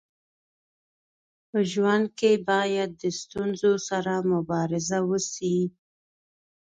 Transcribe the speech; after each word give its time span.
په 1.49 1.59
ژوند 1.71 2.05
کي 2.19 2.31
باید 2.49 2.89
د 3.01 3.03
ستونزو 3.19 3.71
سره 3.89 4.13
مبارزه 4.31 4.99
وسي. 5.09 5.57